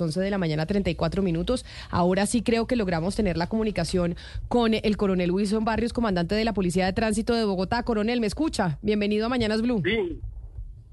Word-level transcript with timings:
11 0.00 0.20
de 0.20 0.30
la 0.30 0.38
mañana, 0.38 0.66
34 0.66 1.22
minutos. 1.22 1.64
Ahora 1.90 2.26
sí 2.26 2.42
creo 2.42 2.66
que 2.66 2.76
logramos 2.76 3.16
tener 3.16 3.36
la 3.36 3.48
comunicación 3.48 4.16
con 4.48 4.74
el 4.74 4.96
coronel 4.96 5.30
Wilson 5.30 5.64
Barrios, 5.64 5.92
comandante 5.92 6.34
de 6.34 6.44
la 6.44 6.52
Policía 6.52 6.86
de 6.86 6.92
Tránsito 6.92 7.34
de 7.34 7.44
Bogotá. 7.44 7.82
Coronel, 7.82 8.20
¿me 8.20 8.26
escucha? 8.26 8.78
Bienvenido 8.82 9.26
a 9.26 9.28
Mañanas 9.28 9.62
Blue. 9.62 9.82
Sí, 9.84 10.20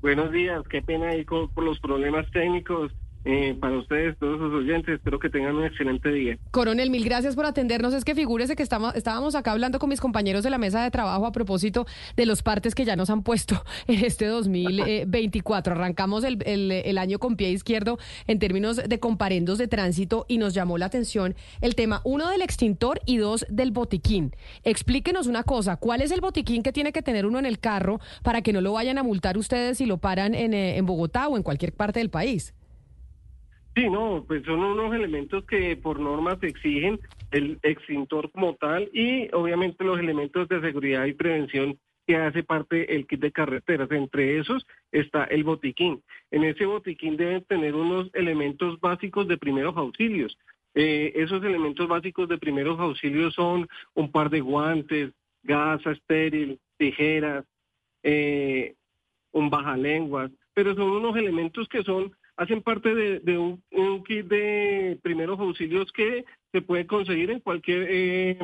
buenos 0.02 0.32
días. 0.32 0.62
Qué 0.70 0.82
pena 0.82 1.12
por 1.26 1.64
los 1.64 1.80
problemas 1.80 2.30
técnicos. 2.32 2.92
Eh, 3.26 3.58
para 3.60 3.78
ustedes, 3.78 4.18
todos 4.20 4.40
los 4.40 4.54
oyentes, 4.54 4.96
espero 4.96 5.20
que 5.20 5.30
tengan 5.30 5.56
un 5.56 5.66
excelente 5.66 6.10
día. 6.10 6.38
Coronel, 6.52 6.92
mil 6.92 7.04
gracias 7.04 7.36
por 7.36 7.46
atendernos. 7.46 7.94
Es 7.94 8.06
que 8.06 8.14
figúrese 8.14 8.56
que 8.56 8.64
estamos, 8.64 8.96
estábamos 8.96 9.34
acá 9.36 9.52
hablando 9.52 9.80
con 9.80 9.90
mis 9.90 10.00
compañeros 10.00 10.44
de 10.44 10.52
la 10.52 10.58
mesa 10.58 10.84
de 10.84 10.92
trabajo 10.92 11.26
a 11.26 11.32
propósito 11.32 11.88
de 12.16 12.26
los 12.26 12.44
partes 12.44 12.76
que 12.76 12.86
ya 12.86 12.96
nos 12.96 13.10
han 13.10 13.24
puesto 13.24 13.64
en 13.88 14.06
este 14.06 14.28
2024. 14.28 15.74
Arrancamos 15.74 16.24
el, 16.24 16.38
el, 16.46 16.72
el 16.72 16.98
año 16.98 17.20
con 17.20 17.36
pie 17.36 17.50
izquierdo 17.50 17.98
en 18.28 18.40
términos 18.40 18.78
de 18.78 19.00
comparendos 19.00 19.58
de 19.58 19.68
tránsito 19.68 20.26
y 20.28 20.38
nos 20.38 20.54
llamó 20.54 20.78
la 20.78 20.86
atención 20.86 21.36
el 21.62 21.76
tema, 21.76 22.02
uno, 22.04 22.30
del 22.30 22.42
extintor 22.42 23.02
y 23.06 23.18
dos, 23.18 23.46
del 23.50 23.72
botiquín. 23.72 24.36
Explíquenos 24.64 25.28
una 25.28 25.44
cosa, 25.44 25.78
¿cuál 25.78 26.02
es 26.02 26.12
el 26.12 26.22
botiquín 26.22 26.64
que 26.64 26.72
tiene 26.72 26.92
que 26.92 27.02
tener 27.02 27.26
uno 27.26 27.40
en 27.40 27.46
el 27.46 27.60
carro 27.60 28.00
para 28.24 28.42
que 28.42 28.54
no 28.54 28.62
lo 28.62 28.74
vayan 28.74 28.98
a 28.98 29.04
multar 29.04 29.38
ustedes 29.38 29.78
si 29.78 29.86
lo 29.86 29.98
paran 29.98 30.36
eh, 30.36 30.78
en 30.78 30.86
Bogotá 30.86 31.28
o 31.28 31.38
en 31.38 31.44
cualquier 31.44 31.74
parte 31.74 32.00
del 32.00 32.10
país? 32.10 32.54
Sí, 33.76 33.90
no, 33.90 34.24
pues 34.26 34.44
son 34.46 34.62
unos 34.62 34.96
elementos 34.96 35.44
que 35.46 35.76
por 35.76 36.00
normas 36.00 36.42
exigen 36.42 36.98
el 37.32 37.60
extintor 37.62 38.32
como 38.32 38.56
tal 38.56 38.90
y 38.94 39.28
obviamente 39.34 39.84
los 39.84 40.00
elementos 40.00 40.48
de 40.48 40.62
seguridad 40.62 41.06
y 41.06 41.14
prevención 41.14 41.78
que 42.08 42.16
hace 42.16 42.44
parte 42.44 42.96
el 42.96 43.06
kit 43.06 43.20
de 43.20 43.34
carreteras. 43.34 43.92
Entre 43.92 44.40
esos 44.40 44.66
está 44.94 45.26
el 45.26 45.44
botiquín. 45.44 46.02
En 46.32 46.46
ese 46.46 46.66
botiquín 46.66 47.18
deben 47.18 47.44
tener 47.44 47.76
unos 47.76 48.10
elementos 48.14 48.80
básicos 48.80 49.28
de 49.28 49.38
primeros 49.38 49.76
auxilios. 49.76 50.38
Eh, 50.74 51.12
esos 51.16 51.44
elementos 51.44 51.88
básicos 51.88 52.30
de 52.30 52.38
primeros 52.38 52.80
auxilios 52.80 53.34
son 53.34 53.68
un 53.94 54.12
par 54.12 54.30
de 54.30 54.40
guantes, 54.40 55.12
gasa 55.44 55.92
estéril, 55.92 56.60
tijeras, 56.78 57.44
eh, 58.04 58.76
un 59.32 59.50
bajalenguas, 59.50 60.32
pero 60.54 60.76
son 60.76 60.92
unos 60.92 61.18
elementos 61.18 61.68
que 61.68 61.84
son 61.84 62.14
hacen 62.38 62.62
parte 62.62 62.94
de, 62.94 63.38
un, 63.38 64.04
kit 64.04 64.26
de 64.28 65.00
primeros 65.02 65.40
auxilios 65.40 65.92
que 65.92 66.26
se 66.52 66.62
puede 66.62 66.86
conseguir 66.86 67.32
en 67.32 67.40
cualquier 67.40 67.88
eh, 67.90 68.38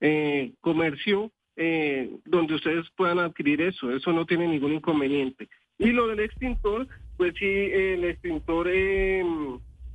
eh, 0.00 0.52
comercio 0.60 1.30
eh, 1.56 2.10
donde 2.24 2.54
ustedes 2.54 2.86
puedan 2.96 3.18
adquirir 3.18 3.62
eso. 3.62 3.90
Eso 3.90 4.12
no 4.12 4.26
tiene 4.26 4.48
ningún 4.48 4.74
inconveniente. 4.74 5.48
Y 5.78 5.90
lo 5.92 6.06
del 6.08 6.20
extintor, 6.20 6.86
pues 7.16 7.34
sí, 7.38 7.46
el 7.46 8.04
extintor 8.04 8.68
es, 8.68 9.24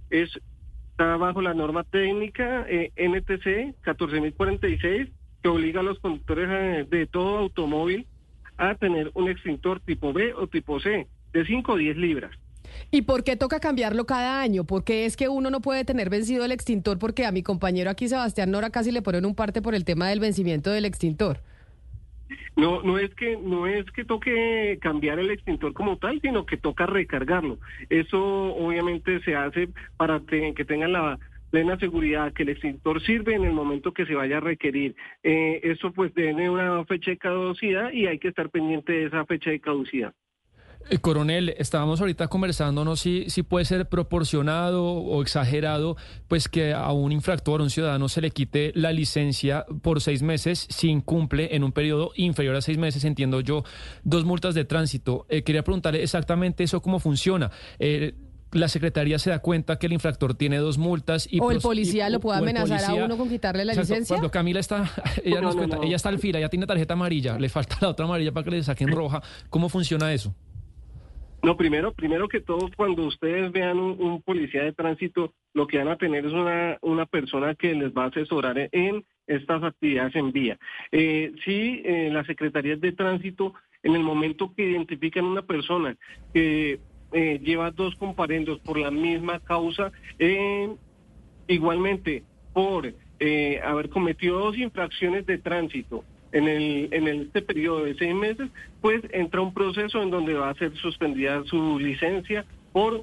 está 0.10 1.18
bajo 1.18 1.42
la 1.42 1.54
norma 1.54 1.84
técnica 1.84 2.66
NTC 2.96 3.76
14046 3.84 5.10
que 5.42 5.48
obliga 5.48 5.80
a 5.80 5.84
los 5.84 6.00
conductores 6.00 6.90
de 6.90 7.08
todo 7.08 7.38
automóvil 7.38 8.06
a 8.58 8.76
tener 8.76 9.10
un 9.14 9.30
extintor 9.30 9.80
tipo 9.80 10.12
B 10.12 10.34
o 10.34 10.48
tipo 10.48 10.82
C 10.82 11.08
de 11.32 11.46
5 11.46 11.72
o 11.72 11.78
10 11.78 11.96
libras. 11.96 12.38
¿Y 12.92 13.04
por 13.04 13.24
qué 13.24 13.36
toca 13.36 13.60
cambiarlo 13.60 14.06
cada 14.06 14.42
año? 14.42 14.64
Porque 14.64 15.06
es 15.06 15.18
que 15.18 15.30
uno 15.30 15.50
no 15.50 15.62
puede 15.62 15.86
tener 15.86 16.10
vencido 16.10 16.46
el 16.46 16.52
extintor 16.52 17.00
porque 17.00 17.26
a 17.26 17.32
mi 17.32 17.44
compañero 17.44 17.90
aquí 17.90 18.08
Sebastián 18.08 18.52
Nora 18.52 18.70
casi 18.70 18.92
le 18.92 19.02
ponen 19.02 19.26
un 19.26 19.36
parte 19.36 19.62
por 19.62 19.76
el 19.76 19.86
tema 19.86 20.10
del 20.10 20.20
vencimiento 20.20 20.70
del 20.72 20.86
extintor. 20.86 21.42
No, 22.56 22.84
no 22.84 23.00
es 23.00 23.14
que 23.16 23.38
no 23.38 23.68
es 23.68 23.86
que 23.92 24.04
toque 24.04 24.78
cambiar 24.82 25.18
el 25.20 25.32
extintor 25.32 25.74
como 25.74 25.98
tal, 25.98 26.20
sino 26.22 26.46
que 26.46 26.58
toca 26.58 26.86
recargarlo. 26.86 27.58
Eso 27.90 28.20
obviamente 28.56 29.22
se 29.22 29.36
hace 29.36 29.70
para 29.98 30.20
que 30.20 30.66
tengan 30.66 30.94
la 30.94 31.20
plena 31.50 31.78
seguridad 31.78 32.34
que 32.34 32.44
el 32.44 32.50
extintor 32.50 33.02
sirve 33.02 33.36
en 33.36 33.46
el 33.46 33.54
momento 33.54 33.94
que 33.94 34.06
se 34.06 34.16
vaya 34.16 34.38
a 34.38 34.42
requerir. 34.42 34.96
Eh, 35.24 35.62
eso 35.64 35.92
pues 35.92 36.14
tiene 36.14 36.50
una 36.50 36.84
fecha 36.86 37.12
de 37.12 37.18
caducidad 37.18 37.92
y 37.92 38.08
hay 38.08 38.20
que 38.20 38.30
estar 38.30 38.50
pendiente 38.50 38.94
de 38.94 39.06
esa 39.06 39.26
fecha 39.26 39.50
de 39.50 39.60
caducidad. 39.60 40.14
Eh, 40.90 40.98
coronel, 40.98 41.54
estábamos 41.58 42.00
ahorita 42.00 42.28
conversando, 42.30 42.84
no 42.84 42.96
si, 42.96 43.30
si 43.30 43.44
puede 43.44 43.66
ser 43.66 43.88
proporcionado 43.90 44.84
o 44.84 45.22
exagerado, 45.22 45.98
pues 46.28 46.48
que 46.48 46.74
a 46.74 46.92
un 46.92 47.12
infractor, 47.12 47.60
a 47.62 47.64
un 47.64 47.70
ciudadano, 47.70 48.10
se 48.10 48.22
le 48.22 48.32
quite 48.32 48.72
la 48.76 48.92
licencia 48.92 49.66
por 49.82 50.02
seis 50.02 50.22
meses 50.22 50.68
si 50.70 50.90
incumple 50.90 51.56
en 51.56 51.64
un 51.64 51.74
periodo 51.74 52.12
inferior 52.16 52.56
a 52.56 52.62
seis 52.62 52.78
meses, 52.78 53.04
entiendo 53.04 53.42
yo, 53.42 53.64
dos 54.04 54.26
multas 54.26 54.56
de 54.56 54.66
tránsito. 54.66 55.26
Eh, 55.30 55.44
quería 55.44 55.64
preguntarle 55.64 56.02
exactamente 56.02 56.64
eso 56.64 56.82
cómo 56.82 57.00
funciona. 57.00 57.52
Eh, 57.78 58.16
la 58.52 58.68
secretaría 58.68 59.20
se 59.20 59.30
da 59.30 59.40
cuenta 59.40 59.78
que 59.78 59.86
el 59.86 59.94
infractor 59.94 60.34
tiene 60.34 60.58
dos 60.58 60.78
multas 60.78 61.28
y 61.30 61.40
o 61.40 61.52
el 61.52 61.60
policía 61.60 62.10
lo 62.10 62.20
puede 62.20 62.40
amenazar 62.40 62.84
a 62.84 62.94
uno 62.94 63.16
con 63.16 63.30
quitarle 63.30 63.64
la 63.64 63.74
licencia. 63.74 64.16
Cuando 64.16 64.32
Camila 64.32 64.60
está, 64.60 64.92
ella 65.24 65.42
nos 65.42 65.56
cuenta, 65.56 65.78
ella 65.84 65.96
está 65.96 66.10
al 66.10 66.20
fila, 66.20 66.40
ella 66.40 66.50
tiene 66.50 66.66
tarjeta 66.66 66.94
amarilla, 66.94 67.38
le 67.38 67.50
falta 67.50 67.78
la 67.82 67.90
otra 67.90 68.06
amarilla 68.06 68.32
para 68.32 68.44
que 68.44 68.52
le 68.52 68.64
saquen 68.64 68.90
roja. 68.90 69.22
¿Cómo 69.50 69.70
funciona 69.70 70.12
eso? 70.14 70.34
No, 71.42 71.56
primero, 71.56 71.94
primero 71.94 72.28
que 72.28 72.42
todo, 72.42 72.70
cuando 72.76 73.04
ustedes 73.06 73.52
vean 73.52 73.80
un, 73.80 74.22
policía 74.22 74.64
de 74.64 74.74
tránsito, 74.74 75.34
lo 75.54 75.68
que 75.68 75.78
van 75.78 75.88
a 75.88 75.96
tener 75.96 76.26
es 76.26 76.34
una, 76.34 76.78
una 76.82 77.06
persona 77.06 77.56
que 77.56 77.74
les 77.74 77.94
va 77.94 78.04
a 78.04 78.08
asesorar 78.08 78.70
en 78.74 79.06
estas 79.26 79.64
actividades 79.64 80.16
en 80.16 80.34
vía. 80.34 80.60
Eh, 80.92 81.32
sí, 81.46 81.82
eh, 81.86 82.10
las 82.12 82.28
secretarías 82.28 82.82
de 82.82 82.92
tránsito, 82.92 83.54
en 83.84 83.96
el 83.96 84.04
momento 84.04 84.54
que 84.54 84.70
identifican 84.70 85.24
una 85.24 85.42
persona 85.42 85.96
que 86.34 86.82
eh, 87.14 87.40
lleva 87.42 87.72
dos 87.72 87.96
comparendos 87.96 88.60
por 88.60 88.78
la 88.78 88.92
misma 88.92 89.40
causa, 89.40 89.94
eh, 90.18 90.70
igualmente 91.48 92.24
por 92.54 92.94
haber 93.64 93.90
cometido 93.90 94.40
dos 94.40 94.58
infracciones 94.58 95.26
de 95.26 95.38
tránsito 95.38 96.06
en, 96.32 96.48
el, 96.48 96.90
en 96.92 97.08
este 97.08 97.42
periodo 97.42 97.86
de 97.86 97.96
seis 97.96 98.16
meses, 98.16 98.50
pues 98.82 99.02
entra 99.12 99.42
un 99.42 99.54
proceso 99.54 100.02
en 100.02 100.10
donde 100.10 100.34
va 100.34 100.50
a 100.50 100.56
ser 100.56 100.76
suspendida 100.78 101.44
su 101.46 101.80
licencia 101.80 102.46
por 102.72 102.96
uh, 102.96 103.02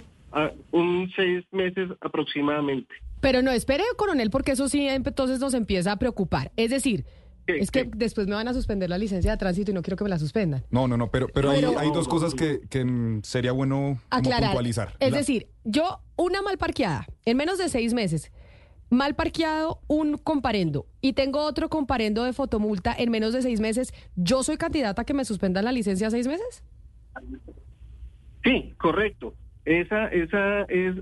un 0.71 1.11
seis 1.17 1.45
meses 1.53 1.91
aproximadamente. 2.01 2.95
Pero 3.21 3.43
no, 3.43 3.51
espere, 3.51 3.83
coronel, 3.97 4.31
porque 4.31 4.53
eso 4.53 4.69
sí 4.69 4.87
entonces 4.89 5.41
nos 5.41 5.55
empieza 5.55 5.93
a 5.93 5.97
preocupar. 5.97 6.53
Es 6.57 6.71
decir, 6.71 7.05
es 7.47 7.71
que 7.71 7.89
después 7.95 8.27
me 8.27 8.35
van 8.35 8.49
a 8.49 8.55
suspender 8.55 8.91
la 8.91 8.99
licencia 8.99 9.31
de 9.31 9.37
tránsito 9.37 9.71
y 9.71 9.75
no 9.75 9.83
quiero 9.83 9.97
que 9.97 10.05
me 10.05 10.11
la 10.11 10.19
suspendan. 10.19 10.65
No, 10.71 10.89
no, 10.89 10.97
no, 10.97 11.11
pero, 11.11 11.29
pero, 11.29 11.51
hay, 11.51 11.65
hay, 11.65 11.91
dos 11.93 12.09
cosas 12.09 12.35
que, 12.35 12.61
que 12.69 13.21
sería 13.23 13.53
bueno 13.53 14.01
aclarar. 14.11 14.51
puntualizar. 14.51 14.95
Es 15.01 15.13
decir, 15.13 15.49
yo, 15.65 16.01
una 16.17 16.43
mal 16.43 16.59
parqueada, 16.59 17.07
en 17.25 17.37
menos 17.37 17.59
de 17.59 17.69
seis 17.69 17.95
meses, 17.95 18.33
mal 18.91 19.15
parqueado 19.15 19.81
un 19.89 20.17
comparendo 20.17 20.87
y 21.01 21.13
tengo 21.13 21.45
otro 21.45 21.69
comparendo 21.69 22.25
de 22.25 22.33
fotomulta 22.33 22.95
en 22.97 23.11
menos 23.11 23.33
de 23.33 23.43
seis 23.43 23.61
meses, 23.61 23.93
¿yo 24.17 24.43
soy 24.43 24.57
candidata 24.57 25.03
a 25.03 25.05
que 25.05 25.15
me 25.15 25.25
suspendan 25.25 25.65
la 25.65 25.73
licencia 25.73 26.11
seis 26.11 26.27
meses? 26.27 26.65
Sí, 28.45 28.75
correcto. 28.79 29.35
Esa, 29.65 30.07
esa 30.09 30.63
es, 30.69 30.95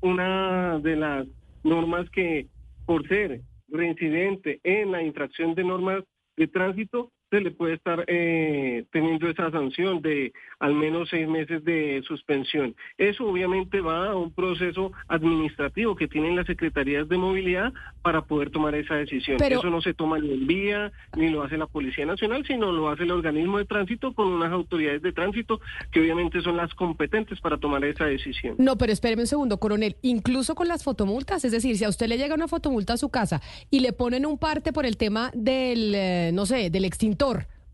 una 0.00 0.80
de 0.80 0.96
las 0.96 1.26
normas 1.62 2.10
que, 2.10 2.48
por 2.84 3.06
ser 3.06 3.42
reincidente 3.68 4.60
en 4.64 4.90
la 4.90 5.02
infracción 5.02 5.54
de 5.54 5.62
normas 5.62 6.02
de 6.36 6.48
tránsito, 6.48 7.12
se 7.30 7.40
le 7.40 7.50
puede 7.50 7.74
estar 7.74 8.04
eh, 8.06 8.84
teniendo 8.90 9.28
esa 9.28 9.50
sanción 9.50 10.00
de 10.00 10.32
al 10.58 10.74
menos 10.74 11.08
seis 11.10 11.28
meses 11.28 11.62
de 11.64 12.02
suspensión. 12.06 12.74
Eso 12.96 13.26
obviamente 13.26 13.80
va 13.80 14.10
a 14.10 14.16
un 14.16 14.32
proceso 14.32 14.92
administrativo 15.08 15.94
que 15.94 16.08
tienen 16.08 16.36
las 16.36 16.46
secretarías 16.46 17.08
de 17.08 17.18
movilidad 17.18 17.72
para 18.02 18.22
poder 18.22 18.50
tomar 18.50 18.74
esa 18.74 18.94
decisión. 18.94 19.38
Eso 19.42 19.70
no 19.70 19.82
se 19.82 19.94
toma 19.94 20.18
ni 20.18 20.32
en 20.32 20.46
vía, 20.46 20.92
ni 21.16 21.28
lo 21.28 21.42
hace 21.42 21.58
la 21.58 21.66
Policía 21.66 22.06
Nacional, 22.06 22.44
sino 22.46 22.72
lo 22.72 22.88
hace 22.88 23.02
el 23.02 23.10
organismo 23.10 23.58
de 23.58 23.66
tránsito 23.66 24.14
con 24.14 24.28
unas 24.28 24.52
autoridades 24.52 25.02
de 25.02 25.12
tránsito 25.12 25.60
que 25.92 26.00
obviamente 26.00 26.40
son 26.40 26.56
las 26.56 26.72
competentes 26.74 27.40
para 27.40 27.58
tomar 27.58 27.84
esa 27.84 28.06
decisión. 28.06 28.54
No, 28.58 28.76
pero 28.78 28.92
espéreme 28.92 29.22
un 29.22 29.26
segundo, 29.26 29.58
coronel. 29.58 29.96
Incluso 30.02 30.54
con 30.54 30.68
las 30.68 30.82
fotomultas, 30.82 31.44
es 31.44 31.52
decir, 31.52 31.76
si 31.76 31.84
a 31.84 31.88
usted 31.88 32.06
le 32.06 32.16
llega 32.16 32.34
una 32.34 32.48
fotomulta 32.48 32.94
a 32.94 32.96
su 32.96 33.10
casa 33.10 33.42
y 33.70 33.80
le 33.80 33.92
ponen 33.92 34.24
un 34.24 34.38
parte 34.38 34.72
por 34.72 34.86
el 34.86 34.96
tema 34.96 35.30
del, 35.34 35.94
eh, 35.94 36.30
no 36.32 36.46
sé, 36.46 36.70
del 36.70 36.84
extintor 36.84 37.17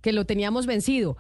que 0.00 0.12
lo 0.12 0.26
teníamos 0.26 0.67
vencido. 0.67 1.17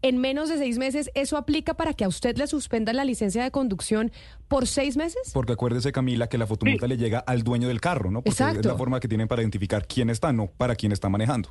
En 0.00 0.18
menos 0.18 0.48
de 0.48 0.58
seis 0.58 0.78
meses, 0.78 1.10
¿eso 1.14 1.36
aplica 1.36 1.74
para 1.74 1.92
que 1.92 2.04
a 2.04 2.08
usted 2.08 2.36
le 2.36 2.46
suspendan 2.46 2.94
la 2.96 3.04
licencia 3.04 3.42
de 3.42 3.50
conducción 3.50 4.12
por 4.46 4.68
seis 4.68 4.96
meses? 4.96 5.32
Porque 5.34 5.54
acuérdese, 5.54 5.90
Camila, 5.90 6.28
que 6.28 6.38
la 6.38 6.46
fotomulta 6.46 6.86
le 6.86 6.96
llega 6.96 7.18
al 7.18 7.42
dueño 7.42 7.66
del 7.66 7.80
carro, 7.80 8.10
¿no? 8.10 8.22
Porque 8.22 8.30
es 8.58 8.64
la 8.64 8.76
forma 8.76 9.00
que 9.00 9.08
tienen 9.08 9.26
para 9.26 9.42
identificar 9.42 9.86
quién 9.88 10.08
está, 10.08 10.32
no 10.32 10.46
para 10.46 10.76
quién 10.76 10.92
está 10.92 11.08
manejando. 11.08 11.48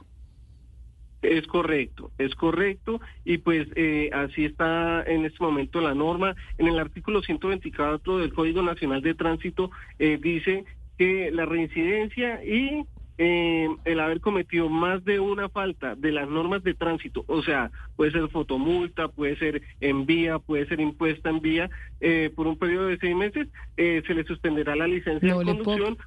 Es 1.21 1.45
correcto, 1.47 2.12
es 2.19 2.35
correcto, 2.35 3.01
y 3.25 3.39
pues 3.39 3.68
eh, 3.75 4.09
así 4.13 4.45
está 4.45 5.03
en 5.03 5.25
este 5.25 5.44
momento 5.44 5.81
la 5.81 5.94
norma. 5.94 6.35
En 6.57 6.68
el 6.68 6.80
artículo 6.80 7.21
124 7.21 8.19
del 8.19 8.33
Código 8.33 8.62
Nacional 8.62 9.01
de 9.01 9.13
Tránsito 9.13 9.71
eh, 10.00 10.18
dice 10.21 10.63
que 10.97 11.31
la 11.31 11.45
reincidencia 11.45 12.44
y 12.45 12.85
eh, 13.18 13.68
el 13.86 14.00
haber 14.00 14.22
cometido 14.22 14.69
más 14.69 15.04
de 15.04 15.19
una 15.19 15.50
falta 15.50 15.96
de 15.96 16.12
las 16.12 16.30
normas 16.30 16.64
de 16.64 16.74
tránsito, 16.74 17.24
o 17.28 17.42
sea, 17.42 17.72
puede 17.96 18.12
ser 18.12 18.28
fotomulta, 18.30 19.08
puede 19.08 19.38
ser 19.38 19.62
en 19.81 20.06
vía, 20.06 20.40
puede 20.40 20.68
ser 20.68 20.80
impuesta 20.80 21.30
en 21.30 21.42
vía, 21.42 21.69
eh, 22.00 22.31
por 22.36 22.48
un 22.48 22.58
periodo 22.58 22.88
de 22.88 22.98
seis 22.98 23.16
meses, 23.16 23.48
eh, 23.78 24.04
se 24.06 24.14
le 24.14 24.24
suspenderá 24.24 24.75
la 24.75 24.88
licencia 24.88 25.36
de 25.36 25.46
conducción. 25.46 25.98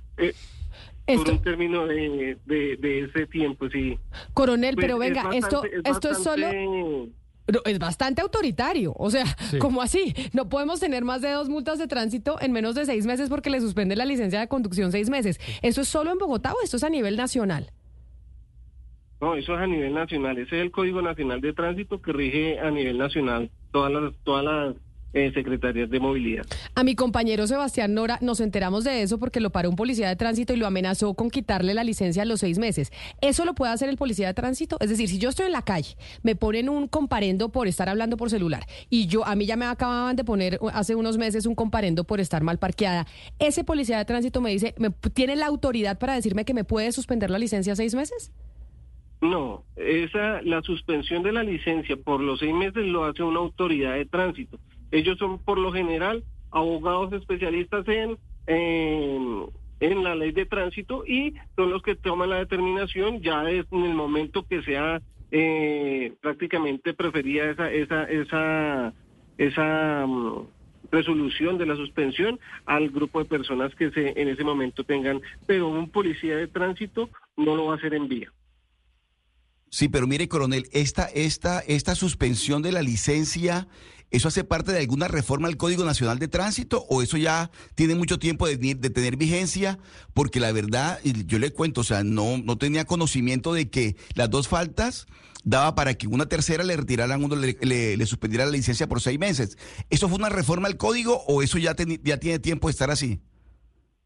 por 1.07 1.29
un 1.31 1.43
término 1.43 1.87
de, 1.87 2.39
de, 2.47 3.01
ese 3.01 3.27
tiempo, 3.27 3.69
sí. 3.69 3.99
Coronel, 4.33 4.77
pero 4.77 4.97
pues, 4.97 5.09
venga, 5.09 5.31
esto, 5.35 5.63
esto 5.85 6.11
es 6.11 6.19
solo 6.19 6.47
es 7.65 7.79
bastante 7.79 8.23
autoritario. 8.23 8.95
O 8.97 9.11
sea, 9.11 9.25
¿cómo 9.59 9.83
así? 9.83 10.15
No 10.33 10.49
podemos 10.49 10.81
tener 10.81 11.05
más 11.05 11.23
de 11.23 11.31
dos 11.31 11.49
multas 11.49 11.79
de 11.79 11.87
tránsito 11.87 12.41
en 12.41 12.53
menos 12.53 12.75
de 12.75 12.87
seis 12.87 13.07
meses 13.07 13.29
porque 13.29 13.51
le 13.51 13.61
suspende 13.61 13.97
la 13.97 14.05
licencia 14.05 14.41
de 14.41 14.49
conducción 14.49 14.93
seis 14.93 15.11
meses. 15.11 15.41
¿Eso 15.63 15.81
es 15.81 15.89
solo 15.89 16.13
en 16.13 16.19
Bogotá 16.19 16.53
o 16.53 16.63
esto 16.63 16.77
es 16.77 16.85
a 16.85 16.91
nivel 16.91 17.17
nacional? 17.17 17.71
No, 19.21 19.35
eso 19.35 19.55
es 19.55 19.61
a 19.61 19.67
nivel 19.67 19.93
nacional. 19.93 20.39
Ese 20.39 20.57
es 20.57 20.63
el 20.63 20.71
Código 20.71 21.03
Nacional 21.03 21.41
de 21.41 21.53
Tránsito 21.53 22.01
que 22.01 22.13
rige 22.13 22.59
a 22.59 22.71
nivel 22.71 22.97
nacional 22.97 23.51
todas 23.71 23.93
las, 23.93 24.15
todas 24.25 24.45
las 24.45 24.77
eh, 25.13 25.33
secretarías 25.35 25.91
de 25.91 26.01
movilidad. 26.01 26.45
A 26.75 26.85
mi 26.85 26.95
compañero 26.95 27.47
Sebastián 27.47 27.95
Nora 27.95 28.19
nos 28.21 28.41
enteramos 28.41 28.85
de 28.85 29.03
eso 29.03 29.19
porque 29.19 29.41
lo 29.41 29.51
paró 29.51 29.69
un 29.69 29.77
policía 29.77 30.09
de 30.09 30.17
tránsito 30.17 30.53
y 30.53 30.57
lo 30.57 30.67
amenazó 30.67 31.15
con 31.15 31.31
quitarle 31.31 31.75
la 31.75 31.85
licencia 31.85 32.23
a 32.23 32.27
los 32.27 32.41
seis 32.41 32.59
meses. 32.59 32.93
¿Eso 33.21 33.45
lo 33.45 33.55
puede 33.55 33.73
hacer 33.73 33.89
el 33.89 33.97
policía 33.97 34.29
de 34.29 34.35
tránsito? 34.35 34.77
Es 34.81 34.91
decir, 34.91 35.09
si 35.09 35.19
yo 35.19 35.29
estoy 35.29 35.47
en 35.47 35.53
la 35.53 35.63
calle, 35.63 35.97
me 36.23 36.37
ponen 36.37 36.69
un 36.69 36.89
comparendo 36.89 37.49
por 37.49 37.67
estar 37.67 37.89
hablando 37.89 38.17
por 38.17 38.31
celular 38.31 38.67
y 38.89 39.07
yo 39.07 39.27
a 39.27 39.35
mí 39.35 39.47
ya 39.47 39.57
me 39.57 39.67
acababan 39.67 40.17
de 40.17 40.25
poner 40.25 40.59
hace 40.73 40.95
unos 40.95 41.19
meses 41.19 41.47
un 41.47 41.55
comparendo 41.55 42.05
por 42.05 42.21
estar 42.21 42.43
mal 42.43 42.59
parqueada. 42.59 43.07
Ese 43.39 43.65
policía 43.65 43.99
de 43.99 44.05
tránsito 44.05 44.41
me 44.41 44.51
dice, 44.51 44.75
¿me, 44.79 44.91
¿tiene 44.91 45.37
la 45.37 45.47
autoridad 45.47 45.99
para 45.99 46.15
decirme 46.15 46.45
que 46.45 46.55
me 46.55 46.65
puede 46.65 46.93
suspender 46.93 47.31
la 47.31 47.39
licencia 47.39 47.75
seis 47.75 47.95
meses? 47.95 48.33
No, 49.21 49.65
esa 49.77 50.41
la 50.43 50.63
suspensión 50.63 51.23
de 51.23 51.33
la 51.33 51.43
licencia 51.43 51.97
por 51.97 52.21
los 52.21 52.41
seis 52.41 52.55
meses 52.55 52.87
lo 52.87 53.05
hace 53.05 53.23
una 53.23 53.41
autoridad 53.41 53.95
de 53.95 54.07
tránsito. 54.07 54.59
Ellos 54.91 55.19
son 55.19 55.39
por 55.39 55.59
lo 55.59 55.73
general 55.73 56.25
abogados 56.51 57.13
especialistas 57.13 57.87
en, 57.89 58.19
en, 58.47 60.05
la 60.05 60.15
ley 60.15 60.33
de 60.33 60.47
tránsito 60.47 61.05
y 61.07 61.35
son 61.57 61.71
los 61.71 61.83
que 61.83 61.95
toman 61.95 62.31
la 62.31 62.39
determinación. 62.39 63.21
Ya 63.21 63.49
en 63.49 63.67
el 63.73 63.95
momento 63.95 64.47
que 64.47 64.63
sea 64.63 65.01
eh, 65.31 66.13
prácticamente 66.21 66.93
preferida 66.93 67.51
esa 67.51 67.71
esa 67.71 68.05
esa 68.05 68.93
esa 69.39 70.07
mm, 70.07 70.47
resolución 70.91 71.57
de 71.57 71.67
la 71.67 71.77
suspensión 71.77 72.41
al 72.67 72.91
grupo 72.91 73.21
de 73.21 73.27
personas 73.27 73.75
que 73.77 73.91
se 73.91 74.21
en 74.21 74.29
ese 74.29 74.45
momento 74.45 74.85
tengan. 74.85 75.21
Pero 75.47 75.69
un 75.69 75.89
policía 75.91 76.37
de 76.37 76.49
tránsito 76.49 77.11
no 77.37 77.55
lo 77.55 77.67
va 77.67 77.75
a 77.75 77.77
hacer 77.77 77.95
en 77.95 78.09
vía 78.09 78.33
Sí, 79.71 79.89
pero 79.89 80.07
mire, 80.07 80.29
coronel, 80.29 80.69
esta, 80.73 81.05
esta, 81.05 81.61
esta 81.61 81.95
suspensión 81.95 82.61
de 82.61 82.73
la 82.73 82.83
licencia 82.83 83.69
¿Eso 84.11 84.27
hace 84.27 84.43
parte 84.43 84.73
de 84.73 84.81
alguna 84.81 85.07
reforma 85.07 85.47
al 85.47 85.57
Código 85.57 85.85
Nacional 85.85 86.19
de 86.19 86.27
Tránsito 86.27 86.85
o 86.89 87.01
eso 87.01 87.17
ya 87.17 87.51
tiene 87.77 87.95
mucho 87.95 88.19
tiempo 88.19 88.49
de, 88.49 88.57
tener 88.75 89.17
vigencia? 89.17 89.79
Porque 90.15 90.41
la 90.41 90.51
verdad, 90.51 90.99
yo 91.05 91.39
le 91.39 91.53
cuento, 91.53 91.83
o 91.83 91.85
sea, 91.85 92.03
no, 92.03 92.39
no 92.39 92.59
tenía 92.59 92.85
conocimiento 92.85 93.55
de 93.55 93.71
que 93.71 93.97
las 94.15 94.29
dos 94.29 94.49
faltas 94.49 95.07
daba 95.45 95.77
para 95.77 95.95
que 95.95 96.09
una 96.09 96.27
tercera 96.27 96.65
le 96.65 96.77
retiraran 96.77 97.23
uno, 97.23 97.37
le, 97.37 98.07
suspendiera 98.07 98.47
la 98.47 98.51
licencia 98.51 98.89
por 98.89 99.01
seis 99.01 99.19
meses. 99.19 99.57
¿Eso 99.91 100.09
fue 100.09 100.19
una 100.19 100.29
reforma 100.29 100.67
al 100.67 100.77
código 100.77 101.23
o 101.29 101.41
eso 101.43 101.59
ya, 101.59 101.77
ya 102.03 102.17
tiene 102.17 102.41
tiempo 102.41 102.67
de 102.67 102.73
estar 102.73 102.91
así? 102.91 103.21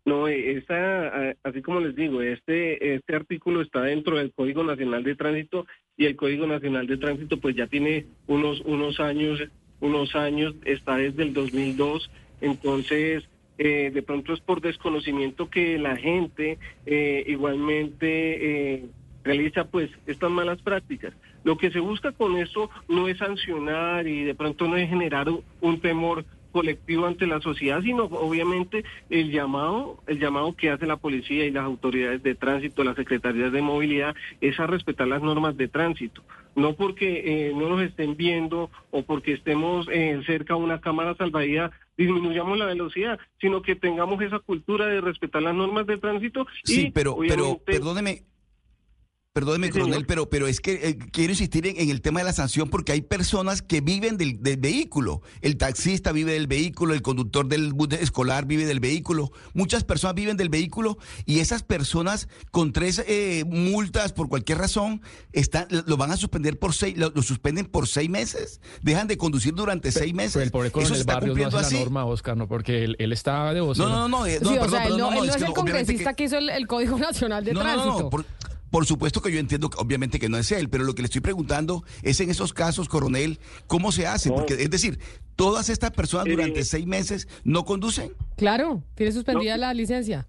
No, 0.04 0.28
eh, 0.28 0.58
esta, 0.58 1.34
así 1.42 1.62
como 1.62 1.80
les 1.80 1.96
digo, 1.96 2.20
este, 2.20 2.94
este 2.94 3.16
artículo 3.16 3.62
está 3.62 3.82
dentro 3.82 4.18
del 4.18 4.32
Código 4.32 4.62
Nacional 4.62 5.02
de 5.02 5.16
Tránsito 5.16 5.66
y 5.96 6.06
el 6.06 6.16
Código 6.16 6.46
Nacional 6.46 6.86
de 6.86 6.98
Tránsito 6.98 7.38
pues 7.38 7.56
ya 7.56 7.66
tiene 7.66 8.06
unos, 8.26 8.60
unos 8.62 9.00
años 9.00 9.40
unos 9.84 10.14
años, 10.14 10.54
está 10.64 10.96
desde 10.96 11.22
el 11.22 11.34
2002, 11.34 12.10
entonces 12.40 13.24
eh, 13.58 13.90
de 13.92 14.02
pronto 14.02 14.32
es 14.32 14.40
por 14.40 14.60
desconocimiento 14.60 15.48
que 15.48 15.78
la 15.78 15.96
gente 15.96 16.58
eh, 16.86 17.24
igualmente 17.26 18.06
eh, 18.74 18.86
realiza 19.22 19.64
pues 19.64 19.90
estas 20.06 20.30
malas 20.30 20.60
prácticas. 20.62 21.12
Lo 21.44 21.58
que 21.58 21.70
se 21.70 21.80
busca 21.80 22.12
con 22.12 22.38
eso 22.38 22.70
no 22.88 23.06
es 23.08 23.18
sancionar 23.18 24.06
y 24.06 24.24
de 24.24 24.34
pronto 24.34 24.66
no 24.66 24.76
es 24.76 24.88
generar 24.88 25.28
un 25.60 25.80
temor 25.80 26.24
colectivo 26.54 27.06
ante 27.06 27.26
la 27.26 27.40
sociedad, 27.40 27.82
sino 27.82 28.04
obviamente 28.04 28.84
el 29.10 29.32
llamado, 29.32 29.98
el 30.06 30.20
llamado 30.20 30.52
que 30.52 30.70
hace 30.70 30.86
la 30.86 30.96
policía 30.96 31.44
y 31.44 31.50
las 31.50 31.64
autoridades 31.64 32.22
de 32.22 32.36
tránsito, 32.36 32.84
las 32.84 32.94
secretarías 32.94 33.50
de 33.50 33.60
movilidad, 33.60 34.14
es 34.40 34.60
a 34.60 34.68
respetar 34.68 35.08
las 35.08 35.20
normas 35.20 35.56
de 35.56 35.66
tránsito. 35.66 36.22
No 36.54 36.74
porque 36.74 37.48
eh, 37.48 37.52
no 37.56 37.68
nos 37.68 37.82
estén 37.82 38.16
viendo 38.16 38.70
o 38.92 39.02
porque 39.02 39.32
estemos 39.32 39.88
eh, 39.90 40.22
cerca 40.26 40.54
a 40.54 40.56
una 40.56 40.80
cámara 40.80 41.16
salvavidas 41.16 41.72
disminuyamos 41.96 42.58
la 42.58 42.66
velocidad, 42.66 43.18
sino 43.40 43.62
que 43.62 43.76
tengamos 43.76 44.20
esa 44.20 44.38
cultura 44.38 44.86
de 44.86 45.00
respetar 45.00 45.42
las 45.42 45.54
normas 45.54 45.86
de 45.86 45.98
tránsito. 45.98 46.46
Sí, 46.64 46.90
pero, 46.92 47.16
pero 47.28 47.58
perdóneme, 47.64 48.22
Perdóneme, 49.34 49.70
coronel, 49.70 50.06
pero, 50.06 50.30
pero 50.30 50.46
es 50.46 50.60
que 50.60 50.74
eh, 50.74 50.96
quiero 51.10 51.32
insistir 51.32 51.66
en, 51.66 51.90
el 51.90 52.00
tema 52.02 52.20
de 52.20 52.24
la 52.24 52.32
sanción 52.32 52.70
porque 52.70 52.92
hay 52.92 53.00
personas 53.00 53.62
que 53.62 53.80
viven 53.80 54.16
del, 54.16 54.38
vehículo. 54.38 55.22
El 55.40 55.56
taxista 55.56 56.12
vive 56.12 56.34
del 56.34 56.46
vehículo, 56.46 56.94
el 56.94 57.02
conductor 57.02 57.48
del 57.48 57.72
bus 57.72 57.88
escolar 57.94 58.46
vive 58.46 58.64
del 58.64 58.78
vehículo. 58.78 59.32
Muchas 59.52 59.82
personas 59.82 60.14
viven 60.14 60.36
del 60.36 60.50
vehículo 60.50 60.98
y 61.26 61.40
esas 61.40 61.64
personas 61.64 62.28
con 62.52 62.72
tres 62.72 63.02
eh, 63.08 63.42
multas 63.44 64.12
por 64.12 64.28
cualquier 64.28 64.58
razón 64.58 65.02
están, 65.32 65.66
lo 65.68 65.96
van 65.96 66.12
a 66.12 66.16
suspender 66.16 66.56
por 66.56 66.72
seis, 66.72 66.96
lo, 66.96 67.10
suspenden 67.20 67.66
por 67.66 67.88
seis 67.88 68.08
meses. 68.08 68.60
Dejan 68.82 69.08
de 69.08 69.16
conducir 69.16 69.52
durante 69.52 69.90
seis 69.90 70.14
meses. 70.14 70.34
Pero 70.34 70.44
el 70.44 70.52
pobre 70.52 70.70
coronel 70.70 70.92
Eso 70.92 71.04
Barrios 71.06 71.52
no 71.52 71.58
hace 71.58 71.74
la 71.74 71.80
norma, 71.80 72.04
Oscar, 72.04 72.36
¿no? 72.36 72.46
Porque 72.46 72.84
él, 72.84 72.94
él 73.00 73.12
está 73.12 73.52
de 73.52 73.60
voz. 73.60 73.78
No, 73.78 73.88
no, 73.88 74.08
no. 74.08 74.26
Eh, 74.26 74.38
no, 74.40 74.50
sí, 74.50 74.58
o 74.58 74.68
sea, 74.68 74.86
él 74.86 74.96
no, 74.96 75.24
es, 75.24 75.34
el 75.42 75.52
congresista 75.52 76.14
que, 76.14 76.22
hizo 76.22 76.38
el, 76.38 76.68
Código 76.68 76.96
Nacional 77.00 77.44
de 77.44 77.50
Tránsito. 77.50 78.10
Por 78.10 78.24
supuesto 78.86 79.22
que 79.22 79.32
yo 79.32 79.38
entiendo, 79.38 79.70
obviamente, 79.76 80.18
que 80.18 80.28
no 80.28 80.36
es 80.36 80.50
él, 80.50 80.68
pero 80.68 80.84
lo 80.84 80.94
que 80.94 81.02
le 81.02 81.06
estoy 81.06 81.20
preguntando 81.20 81.84
es 82.02 82.20
en 82.20 82.30
esos 82.30 82.52
casos, 82.52 82.88
coronel, 82.88 83.38
¿cómo 83.68 83.92
se 83.92 84.06
hace? 84.06 84.30
Porque, 84.30 84.54
es 84.54 84.70
decir, 84.70 84.98
todas 85.36 85.68
estas 85.68 85.92
personas 85.92 86.26
durante 86.26 86.60
eh, 86.60 86.64
seis 86.64 86.86
meses 86.86 87.28
no 87.44 87.64
conducen. 87.64 88.10
Claro, 88.36 88.82
tiene 88.96 89.12
suspendida 89.12 89.56
la 89.56 89.72
licencia. 89.74 90.26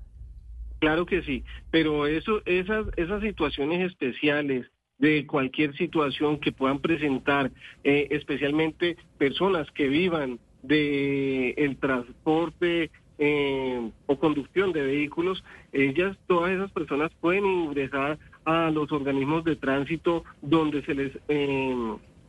Claro 0.80 1.08
que 1.08 1.24
sí, 1.24 1.44
pero 1.72 2.06
eso, 2.06 2.42
esas, 2.46 2.86
esas 2.98 3.22
situaciones 3.24 3.92
especiales 3.92 4.68
de 5.00 5.26
cualquier 5.26 5.76
situación 5.76 6.40
que 6.40 6.52
puedan 6.52 6.80
presentar, 6.80 7.52
eh, 7.84 8.08
especialmente 8.12 8.98
personas 9.18 9.70
que 9.72 9.88
vivan 9.88 10.40
de 10.64 11.52
el 11.58 11.78
transporte 11.78 12.92
eh, 13.18 13.92
o 14.08 14.20
conducción 14.20 14.74
de 14.74 14.82
vehículos, 14.82 15.44
ellas, 15.72 16.18
todas 16.28 16.52
esas 16.52 16.72
personas 16.72 17.12
pueden 17.20 17.46
ingresar 17.46 18.20
a 18.46 18.70
los 18.72 18.92
organismos 18.92 19.44
de 19.44 19.56
tránsito 19.56 20.24
donde 20.42 20.84
se 20.84 20.94
les 20.94 21.12
eh, 21.28 21.76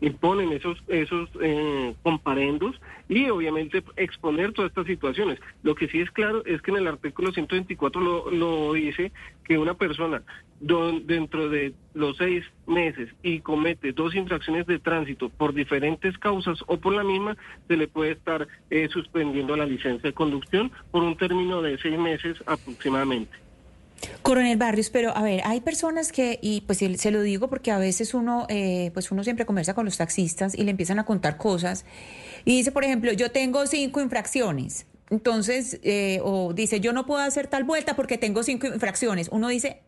imponen 0.01 0.53
esos 0.53 0.83
esos 0.89 1.31
eh, 1.41 1.95
comparendos 2.03 2.81
y 3.09 3.29
obviamente 3.31 3.83
exponer 3.97 4.53
todas 4.53 4.71
estas 4.71 4.87
situaciones. 4.87 5.39
Lo 5.63 5.75
que 5.75 5.89
sí 5.89 6.01
es 6.01 6.11
claro 6.11 6.45
es 6.45 6.61
que 6.61 6.71
en 6.71 6.79
el 6.79 6.89
artículo 6.89 7.33
124 7.33 8.01
lo, 8.01 8.31
lo 8.31 8.73
dice 8.73 9.13
que 9.45 9.59
una 9.59 9.75
persona 9.75 10.23
dentro 10.59 11.49
de 11.51 11.75
los 11.95 12.17
seis 12.17 12.45
meses 12.67 13.11
y 13.23 13.41
comete 13.41 13.93
dos 13.93 14.15
infracciones 14.15 14.67
de 14.67 14.79
tránsito 14.79 15.29
por 15.29 15.53
diferentes 15.53 16.17
causas 16.19 16.59
o 16.67 16.79
por 16.79 16.95
la 16.95 17.05
misma, 17.05 17.37
se 17.69 17.77
le 17.77 17.89
puede 17.89 18.13
estar 18.13 18.49
eh, 18.71 18.89
suspendiendo 18.91 19.55
la 19.57 19.67
licencia 19.67 20.09
de 20.09 20.15
conducción 20.15 20.73
por 20.91 21.03
un 21.03 21.17
término 21.17 21.61
de 21.61 21.79
seis 21.79 21.99
meses 21.99 22.43
aproximadamente. 22.47 23.46
Coronel 24.23 24.57
Barrios, 24.57 24.91
pero 24.91 25.17
a 25.17 25.23
ver, 25.23 25.41
hay 25.45 25.61
personas 25.61 26.13
que, 26.13 26.39
y 26.43 26.63
pues 26.63 26.79
se 26.79 27.11
lo 27.11 27.23
digo 27.23 27.49
porque 27.49 27.71
a 27.71 27.79
veces 27.79 28.15
uno, 28.15 28.47
eh, 28.49 28.91
pues 28.93 29.11
uno 29.11 29.25
siempre 29.25 29.47
conversa 29.47 29.75
con 29.75 29.85
los 29.85 29.97
taxistas 29.97 30.55
y 30.55 30.65
le 30.65 30.71
empiezan 30.71 30.99
a 30.99 31.05
contar 31.05 31.37
cosas 31.37 31.85
y 32.45 32.57
dice, 32.57 32.73
por 32.73 32.85
ejemplo, 32.85 33.13
yo 33.13 33.31
tengo 33.31 33.67
cinco 33.67 34.01
infracciones. 34.01 34.87
Entonces, 35.11 35.79
eh, 35.83 36.21
o 36.25 36.53
dice, 36.53 36.81
yo 36.81 36.93
no 36.93 37.07
puedo 37.07 37.23
hacer 37.23 37.47
tal 37.47 37.65
vuelta 37.65 37.95
porque 37.95 38.19
tengo 38.19 38.43
cinco 38.43 38.67
infracciones. 38.67 39.29
Uno 39.31 39.49
dice, 39.49 39.83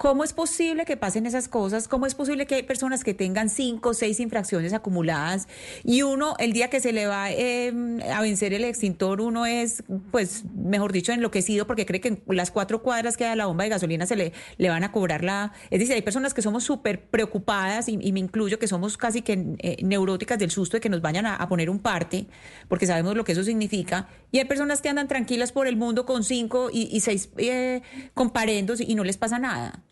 ¿Cómo 0.00 0.24
es 0.24 0.32
posible 0.32 0.86
que 0.86 0.96
pasen 0.96 1.26
esas 1.26 1.46
cosas? 1.46 1.86
¿Cómo 1.86 2.06
es 2.06 2.14
posible 2.14 2.46
que 2.46 2.54
hay 2.54 2.62
personas 2.62 3.04
que 3.04 3.12
tengan 3.12 3.50
cinco 3.50 3.90
o 3.90 3.94
seis 3.94 4.18
infracciones 4.18 4.72
acumuladas 4.72 5.46
y 5.84 6.00
uno, 6.00 6.36
el 6.38 6.54
día 6.54 6.70
que 6.70 6.80
se 6.80 6.94
le 6.94 7.06
va 7.06 7.30
em, 7.30 8.00
a 8.10 8.22
vencer 8.22 8.54
el 8.54 8.64
extintor, 8.64 9.20
uno 9.20 9.44
es, 9.44 9.84
pues, 10.10 10.44
mejor 10.54 10.92
dicho, 10.92 11.12
enloquecido 11.12 11.66
porque 11.66 11.84
cree 11.84 12.00
que 12.00 12.08
en 12.08 12.22
las 12.28 12.50
cuatro 12.50 12.82
cuadras 12.82 13.18
que 13.18 13.24
da 13.24 13.36
la 13.36 13.44
bomba 13.44 13.64
de 13.64 13.70
gasolina 13.70 14.06
se 14.06 14.16
le, 14.16 14.32
le 14.56 14.70
van 14.70 14.84
a 14.84 14.90
cobrar 14.90 15.22
la... 15.22 15.52
Es 15.68 15.80
decir, 15.80 15.94
hay 15.94 16.00
personas 16.00 16.32
que 16.32 16.40
somos 16.40 16.64
súper 16.64 17.04
preocupadas 17.04 17.90
y, 17.90 17.98
me 18.10 18.20
incluyo 18.20 18.58
que 18.58 18.68
somos 18.68 18.96
casi 18.96 19.20
que 19.20 19.54
eh, 19.58 19.76
neuróticas 19.82 20.38
del 20.38 20.50
susto 20.50 20.78
de 20.78 20.80
que 20.80 20.88
nos 20.88 21.02
vayan 21.02 21.26
a, 21.26 21.46
poner 21.46 21.68
un 21.68 21.78
parte, 21.78 22.26
porque 22.68 22.86
sabemos 22.86 23.16
lo 23.16 23.24
que 23.24 23.32
eso 23.32 23.44
significa. 23.44 24.08
Y 24.32 24.38
hay 24.38 24.46
personas 24.46 24.80
que 24.80 24.88
andan 24.88 25.08
tranquilas 25.08 25.52
por 25.52 25.66
el 25.66 25.76
mundo 25.76 26.06
con 26.06 26.24
cinco 26.24 26.70
y, 26.72 26.98
seis 27.00 27.28
eh, 27.36 27.82
comparendos 28.14 28.80
y 28.80 28.94
no 28.94 29.04
les 29.04 29.18
pasa 29.18 29.38
nada. 29.38 29.82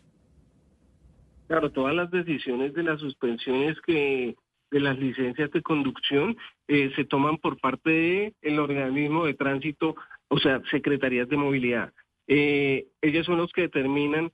Claro, 1.49 1.71
todas 1.71 1.95
las 1.95 2.11
decisiones 2.11 2.75
de 2.75 2.83
las 2.83 2.99
suspensiones 2.99 3.75
que 3.81 4.35
de 4.69 4.79
las 4.79 4.99
licencias 4.99 5.49
de 5.49 5.63
conducción 5.63 6.37
eh, 6.67 6.91
se 6.95 7.05
toman 7.05 7.37
por 7.37 7.59
parte 7.59 7.89
del 7.89 8.35
el 8.41 8.59
organismo 8.59 9.25
de 9.25 9.33
tránsito, 9.33 9.95
o 10.27 10.37
sea, 10.37 10.61
secretarías 10.69 11.27
de 11.27 11.37
movilidad. 11.37 11.91
Eh, 12.27 12.85
ellos 13.01 13.25
son 13.25 13.37
los 13.37 13.51
que 13.51 13.61
determinan 13.63 14.31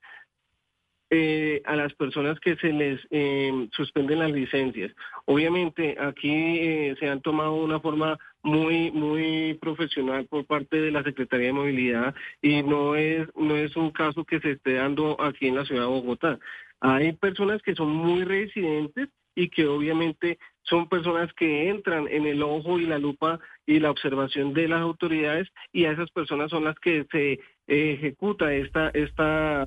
eh, 1.12 1.62
a 1.66 1.76
las 1.76 1.94
personas 1.94 2.40
que 2.40 2.56
se 2.56 2.74
les 2.74 3.00
eh, 3.12 3.70
suspenden 3.74 4.20
las 4.20 4.32
licencias. 4.32 4.92
Obviamente 5.26 5.96
aquí 6.00 6.34
eh, 6.34 6.96
se 7.00 7.08
han 7.08 7.22
tomado 7.22 7.54
una 7.54 7.80
forma 7.80 8.18
muy 8.42 8.92
muy 8.92 9.54
profesional 9.62 10.26
por 10.26 10.46
parte 10.46 10.82
de 10.82 10.90
la 10.90 11.04
Secretaría 11.04 11.48
de 11.48 11.54
Movilidad 11.54 12.16
y 12.42 12.64
no 12.64 12.96
es 12.96 13.30
no 13.36 13.56
es 13.56 13.76
un 13.76 13.92
caso 13.92 14.26
que 14.26 14.40
se 14.40 14.52
esté 14.52 14.74
dando 14.74 15.16
aquí 15.22 15.48
en 15.48 15.56
la 15.56 15.66
ciudad 15.66 15.84
de 15.84 15.88
Bogotá. 15.88 16.40
Hay 16.86 17.14
personas 17.14 17.62
que 17.64 17.74
son 17.74 17.90
muy 17.90 18.24
residentes 18.24 19.10
y 19.34 19.50
que 19.50 19.66
obviamente 19.66 20.38
son 20.62 20.88
personas 20.88 21.34
que 21.34 21.70
entran 21.70 22.08
en 22.10 22.26
el 22.26 22.44
ojo 22.44 22.80
y 22.80 22.86
la 22.86 23.00
lupa 23.00 23.40
y 23.66 23.80
la 23.80 23.92
observación 23.92 24.54
de 24.54 24.68
las 24.68 24.82
autoridades 24.82 25.48
y 25.74 25.86
a 25.86 25.92
esas 25.92 26.12
personas 26.12 26.52
son 26.52 26.64
las 26.64 26.76
que 26.80 27.06
se 27.12 27.40
ejecuta 27.68 28.54
esta 28.54 28.90
esta 28.90 29.66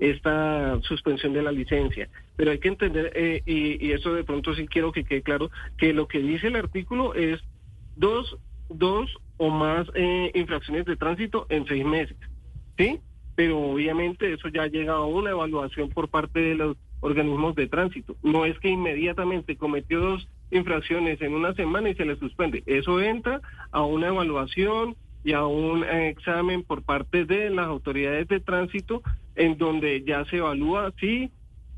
esta 0.00 0.80
suspensión 0.82 1.32
de 1.32 1.42
la 1.42 1.52
licencia. 1.52 2.08
Pero 2.36 2.50
hay 2.50 2.58
que 2.58 2.68
entender, 2.68 3.12
eh, 3.14 3.42
y, 3.46 3.92
eso 3.92 4.12
de 4.12 4.24
pronto 4.24 4.52
sí 4.54 4.66
quiero 4.66 4.90
que 4.90 5.04
quede 5.04 5.22
claro, 5.22 5.52
que 5.78 5.92
lo 5.92 6.08
que 6.08 6.18
dice 6.18 6.48
el 6.48 6.56
artículo 6.56 7.14
es 7.14 7.40
dos, 7.94 8.36
dos 8.68 9.08
o 9.36 9.50
más 9.50 9.86
eh, 9.94 10.32
infracciones 10.34 10.84
de 10.84 10.96
tránsito 10.96 11.46
en 11.48 11.64
seis 11.66 11.84
meses, 11.84 12.16
¿sí? 12.76 13.00
Pero 13.34 13.58
obviamente 13.58 14.32
eso 14.32 14.48
ya 14.48 14.66
llega 14.66 14.94
a 14.94 15.04
una 15.04 15.30
evaluación 15.30 15.90
por 15.90 16.08
parte 16.08 16.40
de 16.40 16.54
los 16.54 16.76
organismos 17.00 17.54
de 17.54 17.66
tránsito. 17.66 18.16
No 18.22 18.44
es 18.44 18.58
que 18.60 18.68
inmediatamente 18.68 19.56
cometió 19.56 20.00
dos 20.00 20.28
infracciones 20.50 21.20
en 21.20 21.34
una 21.34 21.52
semana 21.54 21.90
y 21.90 21.94
se 21.94 22.04
le 22.04 22.16
suspende. 22.16 22.62
Eso 22.66 23.00
entra 23.00 23.40
a 23.72 23.82
una 23.82 24.08
evaluación 24.08 24.96
y 25.24 25.32
a 25.32 25.44
un 25.44 25.84
examen 25.84 26.62
por 26.62 26.82
parte 26.82 27.24
de 27.24 27.50
las 27.50 27.66
autoridades 27.66 28.28
de 28.28 28.40
tránsito 28.40 29.02
en 29.36 29.58
donde 29.58 30.02
ya 30.04 30.24
se 30.26 30.36
evalúa 30.36 30.92
si 31.00 31.30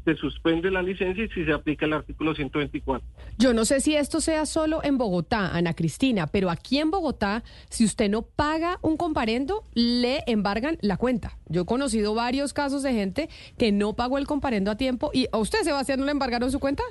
se 0.06 0.14
suspende 0.14 0.70
la 0.70 0.82
licencia 0.82 1.24
y 1.24 1.28
si 1.30 1.44
se 1.44 1.52
aplica 1.52 1.84
el 1.84 1.92
artículo 1.92 2.32
124. 2.32 3.04
Yo 3.38 3.52
no 3.52 3.64
sé 3.64 3.80
si 3.80 3.96
esto 3.96 4.20
sea 4.20 4.46
solo 4.46 4.80
en 4.84 4.98
Bogotá, 4.98 5.48
Ana 5.48 5.74
Cristina, 5.74 6.28
pero 6.28 6.48
aquí 6.48 6.78
en 6.78 6.92
Bogotá, 6.92 7.42
si 7.68 7.84
usted 7.84 8.08
no 8.08 8.22
paga 8.22 8.78
un 8.82 8.96
comparendo, 8.96 9.64
le 9.74 10.22
embargan 10.28 10.78
la 10.80 10.96
cuenta. 10.96 11.36
Yo 11.48 11.62
he 11.62 11.66
conocido 11.66 12.14
varios 12.14 12.52
casos 12.52 12.84
de 12.84 12.92
gente 12.92 13.28
que 13.58 13.72
no 13.72 13.94
pagó 13.94 14.18
el 14.18 14.28
comparendo 14.28 14.70
a 14.70 14.76
tiempo 14.76 15.10
y 15.12 15.26
a 15.32 15.38
usted, 15.38 15.62
Sebastián, 15.62 15.98
¿no 15.98 16.06
le 16.06 16.12
embargaron 16.12 16.52
su 16.52 16.60
cuenta? 16.60 16.84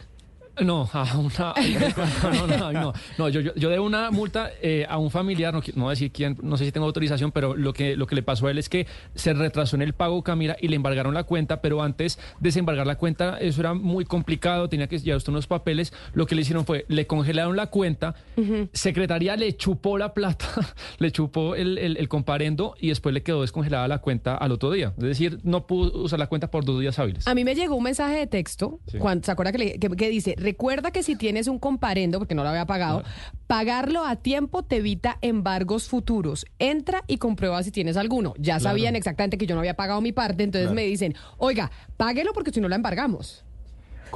No, 0.62 0.90
a 0.94 1.18
una, 1.18 1.54
no, 2.24 2.48
no, 2.48 2.72
no, 2.72 2.94
no, 3.18 3.30
yo, 3.30 3.42
yo, 3.42 3.54
yo 3.56 3.70
de 3.70 3.80
una 3.80 4.12
multa 4.12 4.52
eh, 4.62 4.86
a 4.88 4.98
un 4.98 5.12
familiar, 5.12 5.54
no, 5.54 5.62
no 5.76 5.84
voy 5.84 5.92
a 5.92 5.92
decir 5.92 6.12
quién, 6.12 6.38
no 6.42 6.58
sé 6.58 6.66
si 6.66 6.72
tengo 6.72 6.86
autorización, 6.86 7.32
pero 7.32 7.56
lo 7.56 7.74
que, 7.74 7.96
lo 7.96 8.08
que 8.08 8.16
le 8.16 8.24
pasó 8.24 8.48
a 8.48 8.52
él 8.52 8.58
es 8.58 8.70
que 8.70 8.88
se 9.16 9.34
retrasó 9.34 9.76
en 9.76 9.82
el 9.82 9.94
pago 9.94 10.24
Camila 10.24 10.56
y 10.62 10.70
le 10.70 10.76
embargaron 10.76 11.14
la 11.14 11.24
cuenta, 11.24 11.62
pero 11.62 11.82
antes 11.82 12.18
de 12.40 12.56
desembargar 12.56 12.88
la 12.88 12.98
cuenta, 12.98 13.38
eso 13.40 13.60
era 13.62 13.74
muy 13.74 14.06
complicado, 14.06 14.70
tenía 14.70 14.88
que 14.88 14.98
llevar 15.00 15.18
usted 15.18 15.32
unos 15.32 15.48
papeles, 15.48 15.92
lo 16.14 16.26
que 16.26 16.36
le 16.36 16.42
hicieron 16.42 16.66
fue, 16.66 16.86
le 16.88 17.06
congelaron 17.06 17.58
la 17.58 17.68
cuenta, 17.68 18.16
secretaría 18.72 19.36
le 19.36 19.58
chupó 19.58 19.98
la 19.98 20.14
plata, 20.14 20.48
le 21.00 21.12
chupó 21.12 21.56
el, 21.56 21.78
el, 21.78 22.08
comparendo 22.08 22.76
y 22.80 22.90
después 22.90 23.14
le 23.14 23.24
quedó 23.24 23.42
descongelada 23.42 23.88
la 23.88 24.00
cuenta 24.00 24.36
al 24.36 24.54
otro 24.54 24.72
día, 24.72 24.94
es 24.98 25.04
decir, 25.04 25.40
no 25.44 25.68
pudo 25.68 26.04
usar 26.04 26.20
la 26.20 26.28
cuenta 26.28 26.50
por 26.50 26.64
dos 26.64 26.80
días 26.80 26.98
hábiles. 26.98 27.28
A 27.28 27.36
mí 27.36 27.44
me 27.44 27.56
llegó 27.56 27.76
un 27.76 27.84
mensaje 27.84 28.16
de 28.16 28.28
texto, 28.28 28.80
cuando, 29.00 29.26
¿se 29.26 29.32
acuerda 29.32 29.52
que, 29.52 29.78
que 29.80 30.10
dice 30.10 30.36
Recuerda 30.46 30.92
que 30.92 31.02
si 31.02 31.16
tienes 31.16 31.48
un 31.48 31.58
comparendo, 31.58 32.20
porque 32.20 32.36
no 32.36 32.44
lo 32.44 32.50
había 32.50 32.68
pagado, 32.68 33.04
pagarlo 33.48 34.06
a 34.06 34.16
tiempo 34.16 34.62
te 34.62 34.78
evita 34.78 35.18
embargos 35.22 35.88
futuros. 35.88 36.46
Entra 36.60 37.04
y 37.08 37.18
comprueba 37.18 37.64
si 37.64 37.72
tienes 37.72 37.98
alguno. 37.98 38.34
Ya 38.38 38.60
sabían 38.60 38.96
exactamente 38.96 39.38
que 39.40 39.48
yo 39.48 39.56
no 39.56 39.62
había 39.62 39.76
pagado 39.76 40.02
mi 40.02 40.12
parte, 40.12 40.44
entonces 40.44 40.72
me 40.72 40.84
dicen, 40.84 41.16
oiga, 41.38 41.72
páguelo 41.98 42.34
porque 42.34 42.52
si 42.52 42.62
no 42.62 42.68
la 42.68 42.76
embargamos. 42.76 43.45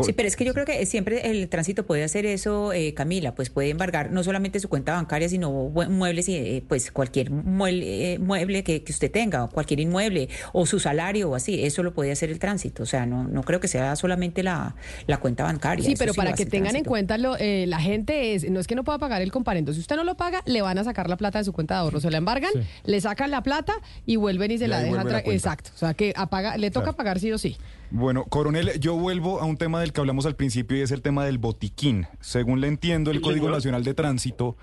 Sí, 0.04 0.14
pero 0.14 0.28
es 0.28 0.36
que 0.36 0.46
yo 0.46 0.54
creo 0.54 0.66
que 0.66 0.86
siempre 0.86 1.30
el 1.30 1.50
tránsito 1.50 1.86
puede 1.86 2.04
hacer 2.04 2.26
eso, 2.26 2.74
eh, 2.74 2.94
Camila, 2.94 3.36
pues 3.36 3.50
puede 3.50 3.70
embargar 3.70 4.12
no 4.12 4.24
solamente 4.24 4.60
su 4.60 4.70
cuenta 4.70 4.94
bancaria, 4.94 5.30
sino 5.30 5.52
muebles 5.52 6.30
y 6.30 6.36
eh, 6.36 6.64
pues 6.68 6.92
cualquier 6.92 7.32
mueble, 7.32 8.14
eh, 8.14 8.20
mueble 8.20 8.64
que, 8.64 8.84
usted 8.90 9.12
tenga, 9.12 9.44
o 9.44 9.50
cualquier 9.50 9.80
inmueble, 9.80 10.30
o 10.54 10.66
su 10.66 10.80
salario 10.80 11.30
o 11.30 11.36
así, 11.36 11.64
eso 11.64 11.84
lo 11.84 11.94
puede 11.94 12.12
hacer 12.12 12.30
el 12.30 12.40
tránsito. 12.40 12.84
O 12.84 12.86
sea, 12.86 13.06
no, 13.06 13.24
no 13.26 13.44
creo 13.44 13.60
que 13.60 13.68
sea 13.68 13.96
solamente 13.96 14.44
la, 14.44 14.76
la 15.08 15.18
cuenta 15.18 15.44
bancaria. 15.44 15.86
Sí, 15.86 15.96
pero 15.98 16.14
para 16.14 16.34
que 16.34 16.46
tengan 16.46 16.76
en 16.76 16.84
cuenta, 16.84 17.18
lo, 17.18 17.36
la 17.40 17.80
gente 17.80 18.34
es, 18.36 18.50
no 18.50 18.60
es 18.60 18.68
que 18.68 18.76
no 18.76 18.84
pueda 18.84 18.98
pagar 18.98 19.22
el 19.22 19.32
comparendo, 19.32 19.74
si 19.74 19.80
usted 19.80 19.96
no 19.96 20.04
lo 20.04 20.16
paga, 20.16 20.42
le 20.46 20.62
van 20.62 20.78
a 20.78 20.84
sacar 20.84 21.10
la 21.10 21.18
plata 21.18 21.40
de 21.40 21.46
su 21.46 21.54
cuenta 21.54 21.76
de 21.76 21.82
ahorro, 21.82 22.00
se 22.00 22.10
la 22.12 22.18
embargan, 22.18 22.52
le 22.84 23.02
sacan 23.02 23.32
la 23.32 23.44
plata 23.44 23.74
y 24.06 24.16
vuelven 24.16 24.52
y 24.52 24.58
se 24.58 24.68
la 24.68 24.80
dejan. 24.80 25.08
Exacto, 25.26 25.72
o 25.76 25.78
sea 25.78 25.94
que 25.94 26.14
apaga, 26.16 26.58
le 26.58 26.72
toca 26.72 26.94
pagar 26.94 27.20
sí 27.20 27.32
o 27.32 27.38
sí. 27.38 27.58
Bueno, 27.92 28.26
coronel, 28.26 28.80
yo 28.80 28.96
vuelvo 28.96 29.40
a 29.40 29.46
un 29.46 29.58
tema 29.58 29.80
del 29.82 29.94
que 29.94 30.00
hablamos 30.00 30.26
al 30.28 30.36
principio 30.36 30.78
y 30.78 30.82
es 30.82 30.92
el 30.92 31.02
tema 31.02 31.26
del 31.26 31.40
botiquín. 31.40 32.06
Según 32.20 32.62
le 32.62 32.68
entiendo, 32.68 33.10
el 33.10 33.20
Código 33.20 33.50
Nacional 33.50 33.84
de 33.84 33.96
Tránsito 33.96 34.58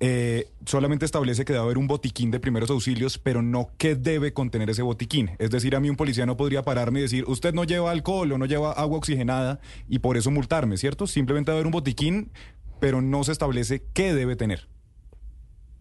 eh, 0.00 0.48
solamente 0.66 1.04
establece 1.04 1.44
que 1.44 1.52
debe 1.52 1.64
haber 1.64 1.78
un 1.78 1.86
botiquín 1.86 2.32
de 2.32 2.40
primeros 2.40 2.70
auxilios, 2.70 3.18
pero 3.18 3.42
no 3.42 3.68
qué 3.78 3.94
debe 3.94 4.32
contener 4.32 4.70
ese 4.70 4.82
botiquín. 4.82 5.30
Es 5.38 5.50
decir, 5.50 5.76
a 5.76 5.80
mí 5.80 5.88
un 5.88 5.96
policía 5.96 6.26
no 6.26 6.36
podría 6.36 6.62
pararme 6.62 6.98
y 6.98 7.02
decir, 7.02 7.24
usted 7.28 7.54
no 7.54 7.62
lleva 7.62 7.92
alcohol 7.92 8.32
o 8.32 8.38
no 8.38 8.46
lleva 8.46 8.72
agua 8.72 8.98
oxigenada 8.98 9.60
y 9.88 10.00
por 10.00 10.16
eso 10.16 10.32
multarme, 10.32 10.76
¿cierto? 10.76 11.06
Simplemente 11.06 11.52
debe 11.52 11.60
haber 11.60 11.66
un 11.66 11.72
botiquín, 11.72 12.32
pero 12.80 13.00
no 13.00 13.22
se 13.22 13.32
establece 13.32 13.82
qué 13.94 14.12
debe 14.12 14.34
tener. 14.34 14.66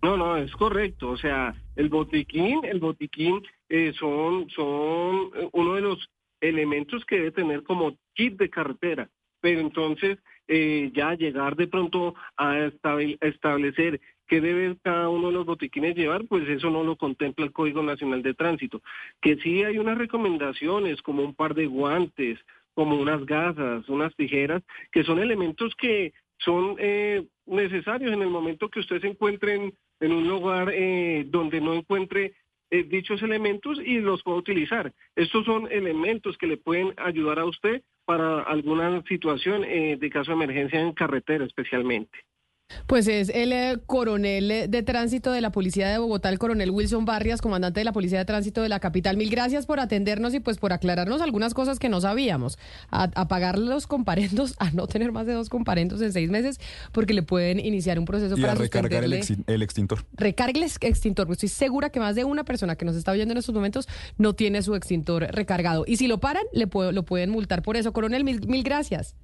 No, 0.04 0.18
no, 0.18 0.38
es 0.38 0.52
correcto. 0.52 1.10
O 1.10 1.18
sea, 1.18 1.56
el 1.76 1.90
botiquín, 1.90 2.60
el 2.66 2.80
botiquín 2.80 3.42
eh, 3.70 3.94
son, 3.98 4.50
son 4.50 5.32
eh, 5.36 5.50
uno 5.54 5.76
de 5.76 5.82
los 5.82 6.10
elementos 6.44 7.06
que 7.06 7.16
debe 7.16 7.32
tener 7.32 7.64
como 7.64 7.98
kit 8.14 8.38
de 8.38 8.50
carretera, 8.50 9.10
pero 9.42 9.60
entonces 9.60 10.20
eh, 10.48 10.92
ya 10.94 11.14
llegar 11.16 11.56
de 11.56 11.68
pronto 11.68 12.16
a 12.38 12.70
establecer 13.22 14.02
qué 14.28 14.42
debe 14.42 14.76
cada 14.84 15.10
uno 15.10 15.28
de 15.28 15.34
los 15.34 15.46
botiquines 15.46 15.96
llevar, 15.96 16.26
pues 16.28 16.48
eso 16.50 16.70
no 16.70 16.84
lo 16.84 16.96
contempla 16.96 17.46
el 17.46 17.52
Código 17.52 17.82
Nacional 17.82 18.22
de 18.24 18.34
Tránsito. 18.34 18.82
Que 19.22 19.38
sí 19.38 19.64
hay 19.64 19.78
unas 19.78 19.98
recomendaciones 19.98 21.02
como 21.02 21.24
un 21.24 21.34
par 21.34 21.54
de 21.56 21.68
guantes, 21.68 22.40
como 22.74 23.00
unas 23.00 23.26
gasas, 23.26 23.88
unas 23.88 24.16
tijeras, 24.16 24.64
que 24.92 25.04
son 25.04 25.20
elementos 25.20 25.74
que 25.76 26.14
son 26.40 26.76
eh, 26.80 27.26
necesarios 27.46 28.12
en 28.12 28.22
el 28.22 28.30
momento 28.30 28.70
que 28.70 28.80
usted 28.80 29.02
se 29.02 29.08
encuentre 29.08 29.56
en, 30.00 30.12
un 30.12 30.28
lugar 30.28 30.70
eh, 30.74 31.26
donde 31.28 31.62
no 31.62 31.74
encuentre 31.74 32.34
eh, 32.74 32.84
dichos 32.90 33.22
elementos 33.22 33.78
y 33.86 34.00
los 34.00 34.24
puedo 34.24 34.40
utilizar. 34.40 34.92
Estos 35.16 35.46
son 35.46 35.72
elementos 35.72 36.36
que 36.40 36.48
le 36.48 36.58
pueden 36.58 36.92
ayudar 36.98 37.38
a 37.38 37.46
usted 37.46 37.84
para 38.04 38.42
alguna 38.42 39.04
situación 39.04 39.64
eh, 39.64 39.96
de 39.96 40.10
caso 40.10 40.32
de 40.32 40.44
emergencia 40.44 40.82
en 40.82 40.92
carretera 40.94 41.46
especialmente. 41.46 42.18
Pues 42.88 43.08
es 43.08 43.30
el 43.30 43.54
eh, 43.54 43.80
coronel 43.86 44.70
de 44.70 44.84
tránsito 44.84 45.32
de 45.32 45.42
la 45.42 45.52
Policía 45.52 45.90
de 45.90 45.98
Bogotá, 45.98 46.30
el 46.30 46.40
coronel 46.40 46.72
Wilson 46.72 47.06
Barrias, 47.06 47.42
comandante 47.42 47.80
de 47.80 47.84
la 47.84 47.94
Policía 47.94 48.20
de 48.20 48.26
Tránsito 48.26 48.62
de 48.62 48.70
la 48.70 48.80
capital. 48.80 49.18
Mil 49.18 49.30
gracias 49.30 49.66
por 49.66 49.80
atendernos 49.80 50.34
y 50.34 50.40
pues 50.40 50.58
por 50.58 50.74
aclararnos 50.74 51.22
algunas 51.22 51.54
cosas 51.54 51.80
que 51.80 51.90
no 51.90 52.02
sabíamos. 52.02 52.58
A, 52.90 53.28
pagar 53.28 53.58
los 53.58 53.88
comparendos, 53.88 54.56
a 54.60 54.72
no 54.72 54.88
tener 54.88 55.12
más 55.12 55.26
de 55.26 55.34
dos 55.34 55.50
comparendos 55.50 56.02
en 56.02 56.14
seis 56.14 56.30
meses, 56.30 56.60
porque 56.92 57.14
le 57.14 57.24
pueden 57.24 57.60
iniciar 57.60 58.00
un 58.00 58.06
proceso 58.06 58.36
para 58.38 58.56
recargar 58.56 59.04
el, 59.04 59.14
extintor. 59.14 60.06
Recargue 60.14 60.60
el 60.60 60.64
extintor. 60.64 61.32
Estoy 61.32 61.50
segura 61.50 61.90
que 61.90 62.00
más 62.00 62.16
de 62.16 62.24
una 62.24 62.44
persona 62.44 62.76
que 62.76 62.86
nos 62.86 62.96
está 62.96 63.12
oyendo 63.12 63.32
en 63.32 63.38
estos 63.38 63.56
momentos 63.56 63.88
no 64.18 64.34
tiene 64.34 64.62
su 64.62 64.76
extintor 64.76 65.24
recargado. 65.32 65.84
Y 65.88 65.98
si 65.98 66.08
lo 66.08 66.20
paran, 66.20 66.44
le 66.52 66.68
lo 66.92 67.04
pueden 67.04 67.30
multar 67.30 67.62
por 67.62 67.78
eso. 67.78 67.94
Coronel, 67.94 68.24
mil, 68.24 68.46
mil 68.48 68.64
gracias. 68.64 69.16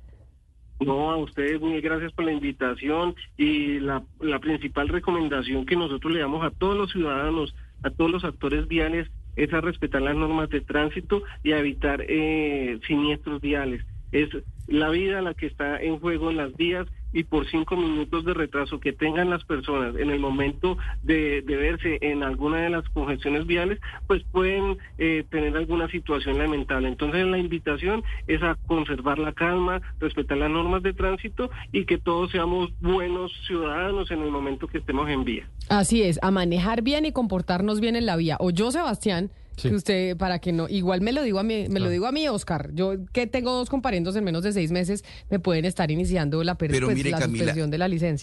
No, 0.79 1.11
a 1.11 1.17
ustedes 1.17 1.59
muy 1.59 1.81
gracias 1.81 2.13
por 2.13 2.25
la 2.25 2.31
invitación 2.31 3.15
y 3.37 3.79
la, 3.79 4.01
principal 4.39 4.87
recomendación 4.87 5.65
que 5.65 5.75
nosotros 5.75 6.13
le 6.13 6.21
damos 6.21 6.45
a 6.45 6.51
todos 6.51 6.77
los 6.77 6.91
ciudadanos, 6.91 7.53
a 7.83 7.89
todos 7.89 8.09
los 8.09 8.23
actores 8.23 8.67
viales, 8.67 9.09
es 9.35 9.53
a 9.53 9.61
respetar 9.61 10.01
las 10.01 10.15
normas 10.15 10.49
de 10.49 10.61
tránsito 10.61 11.23
y 11.43 11.51
a 11.51 11.59
evitar 11.59 12.03
eh, 12.07 12.79
siniestros 12.87 13.41
viales. 13.41 13.85
Es 14.11 14.29
la 14.67 14.89
vida 14.89 15.21
la 15.21 15.33
que 15.33 15.47
está 15.47 15.81
en 15.81 15.99
juego 15.99 16.31
en 16.31 16.37
las 16.37 16.55
vías 16.55 16.87
y 17.13 17.23
por 17.23 17.49
cinco 17.49 17.75
minutos 17.75 18.25
de 18.25 18.33
retraso 18.33 18.79
que 18.79 18.93
tengan 18.93 19.29
las 19.29 19.43
personas 19.43 19.95
en 19.95 20.09
el 20.09 20.19
momento 20.19 20.77
de, 21.03 21.43
verse 21.45 21.97
en 22.01 22.23
alguna 22.23 22.57
de 22.57 22.69
las 22.69 22.87
congestiones 22.89 23.45
viales, 23.47 23.79
pues 24.07 24.23
pueden 24.31 24.77
eh, 24.97 25.25
tener 25.29 25.55
alguna 25.57 25.89
situación 25.89 26.37
lamentable. 26.37 26.87
Entonces 26.87 27.25
la 27.25 27.37
invitación 27.37 28.03
es 28.27 28.41
a 28.43 28.55
conservar 28.67 29.19
la 29.19 29.33
calma, 29.33 29.81
respetar 29.99 30.37
las 30.37 30.49
normas 30.49 30.83
de 30.83 30.93
tránsito 30.93 31.49
y 31.71 31.85
que 31.85 31.97
todos 31.97 32.31
seamos 32.31 32.69
buenos 32.79 33.31
ciudadanos 33.47 34.11
en 34.11 34.21
el 34.21 34.31
momento 34.31 34.67
que 34.67 34.77
estemos 34.77 35.09
en 35.09 35.23
vía. 35.23 35.47
Así 35.69 36.03
es, 36.03 36.19
a 36.21 36.31
manejar 36.31 36.81
bien 36.81 37.05
y 37.05 37.11
comportarnos 37.11 37.79
bien 37.79 37.95
en 37.95 38.05
la 38.05 38.15
vía. 38.15 38.37
O 38.39 38.51
yo, 38.51 38.71
Sebastián, 38.71 39.31
Que 39.67 39.75
usted, 39.75 40.15
para 40.17 40.39
que 40.39 40.53
no, 40.53 40.69
igual 40.69 41.01
me 41.01 41.11
lo 41.11 41.21
digo 41.23 41.39
a 41.39 41.43
mí, 41.43 41.67
me 41.69 41.79
lo 41.79 41.89
digo 41.89 42.05
a 42.07 42.11
mí, 42.11 42.27
Oscar. 42.27 42.69
Yo 42.73 42.93
que 43.11 43.27
tengo 43.27 43.51
dos 43.51 43.69
comparendos 43.69 44.15
en 44.15 44.23
menos 44.23 44.43
de 44.43 44.53
seis 44.53 44.71
meses, 44.71 45.03
me 45.29 45.39
pueden 45.39 45.65
estar 45.65 45.91
iniciando 45.91 46.43
la, 46.43 46.55
per- 46.55 46.71
pues, 46.85 46.95
mire, 46.97 47.11
la 47.11 47.19
Camila, 47.19 47.37
suspensión 47.39 47.69
de 47.71 47.77
la 47.77 47.87
licencia. 47.87 48.17